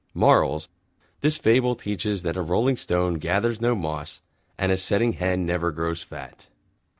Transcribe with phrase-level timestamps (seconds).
[0.15, 0.67] MORALS:
[1.19, 4.23] This Fable teaches that a Rolling Stone Gathers No Moss,
[4.57, 6.47] and a Setting Hen Never Grows Fat.